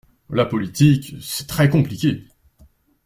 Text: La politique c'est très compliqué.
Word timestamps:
La 0.31 0.47
politique 0.47 1.13
c'est 1.21 1.45
très 1.45 1.69
compliqué. 1.69 2.25